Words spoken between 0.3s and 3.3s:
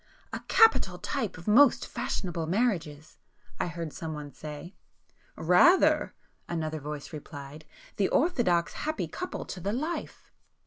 [p 278]"A capital type of most fashionable marriages!"